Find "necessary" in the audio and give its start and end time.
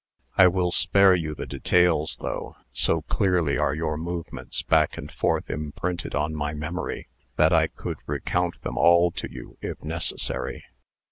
9.83-10.63